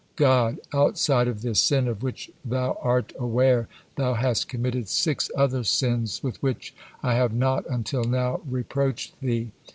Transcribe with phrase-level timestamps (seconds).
[0.15, 3.67] God: "Outside of this sin of which thou are aware,
[3.97, 9.51] thou hast committed six other sins with which I have not until now reproached thee.